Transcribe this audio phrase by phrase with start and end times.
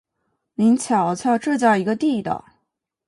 [0.55, 2.43] 您瞧瞧，这叫一个地道！